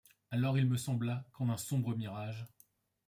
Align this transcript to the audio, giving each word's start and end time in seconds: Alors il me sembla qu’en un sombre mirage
Alors 0.31 0.57
il 0.57 0.65
me 0.65 0.77
sembla 0.77 1.25
qu’en 1.31 1.49
un 1.49 1.57
sombre 1.57 1.95
mirage 1.95 2.47